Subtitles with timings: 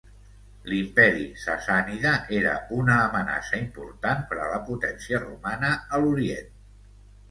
[0.71, 6.55] L'Imperi Sassànida era una amenaça important per a la potència romana a l'Orient.